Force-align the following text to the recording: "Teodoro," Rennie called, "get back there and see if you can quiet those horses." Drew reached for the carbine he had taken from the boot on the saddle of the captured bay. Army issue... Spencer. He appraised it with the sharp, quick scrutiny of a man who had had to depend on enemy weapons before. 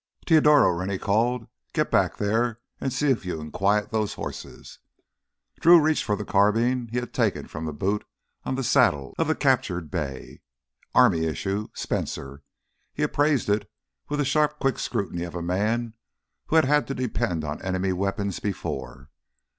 "Teodoro," 0.25 0.71
Rennie 0.71 0.97
called, 0.97 1.45
"get 1.73 1.91
back 1.91 2.17
there 2.17 2.59
and 2.79 2.91
see 2.91 3.11
if 3.11 3.23
you 3.23 3.37
can 3.37 3.51
quiet 3.51 3.91
those 3.91 4.15
horses." 4.15 4.79
Drew 5.59 5.79
reached 5.79 6.05
for 6.05 6.15
the 6.15 6.25
carbine 6.25 6.87
he 6.91 6.97
had 6.97 7.13
taken 7.13 7.45
from 7.47 7.65
the 7.65 7.71
boot 7.71 8.03
on 8.43 8.55
the 8.55 8.63
saddle 8.63 9.13
of 9.19 9.27
the 9.27 9.35
captured 9.35 9.91
bay. 9.91 10.41
Army 10.95 11.25
issue... 11.25 11.67
Spencer. 11.75 12.41
He 12.95 13.03
appraised 13.03 13.47
it 13.47 13.69
with 14.09 14.17
the 14.17 14.25
sharp, 14.25 14.57
quick 14.59 14.79
scrutiny 14.79 15.23
of 15.23 15.35
a 15.35 15.43
man 15.43 15.93
who 16.47 16.55
had 16.55 16.65
had 16.65 16.87
to 16.87 16.95
depend 16.95 17.43
on 17.43 17.61
enemy 17.61 17.93
weapons 17.93 18.39
before. 18.39 19.11